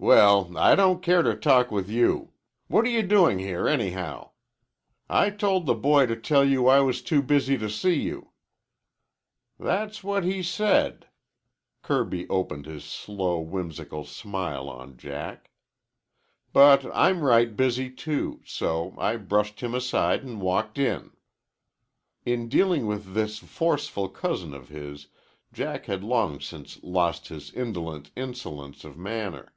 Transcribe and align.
"Well, 0.00 0.56
I 0.56 0.76
don't 0.76 1.02
care 1.02 1.22
to 1.22 1.34
talk 1.34 1.72
with 1.72 1.90
you. 1.90 2.30
What 2.68 2.84
are 2.84 2.88
you 2.88 3.02
doing 3.02 3.40
here 3.40 3.66
anyhow. 3.66 4.30
I 5.10 5.28
told 5.30 5.66
the 5.66 5.74
boy 5.74 6.06
to 6.06 6.14
tell 6.14 6.44
you 6.44 6.68
I 6.68 6.78
was 6.78 7.02
too 7.02 7.20
busy 7.20 7.58
to 7.58 7.68
see 7.68 7.96
you." 8.02 8.30
"That's 9.58 10.04
what 10.04 10.22
he 10.22 10.40
said." 10.40 11.08
Kirby 11.82 12.28
opened 12.28 12.66
his 12.66 12.84
slow, 12.84 13.40
whimsical 13.40 14.04
smile 14.04 14.68
on 14.70 14.96
Jack. 14.96 15.50
"But 16.52 16.84
I'm 16.94 17.18
right 17.22 17.56
busy, 17.56 17.90
too. 17.90 18.40
So 18.44 18.94
I 18.98 19.16
brushed 19.16 19.58
him 19.64 19.74
aside 19.74 20.20
an' 20.24 20.38
walked 20.38 20.78
in." 20.78 21.16
In 22.24 22.48
dealing 22.48 22.86
with 22.86 23.14
this 23.14 23.40
forceful 23.40 24.10
cousin 24.10 24.54
of 24.54 24.68
his, 24.68 25.08
Jack 25.52 25.86
had 25.86 26.04
long 26.04 26.38
since 26.38 26.80
lost 26.84 27.26
his 27.26 27.52
indolent 27.52 28.12
insolence 28.14 28.84
of 28.84 28.96
manner. 28.96 29.54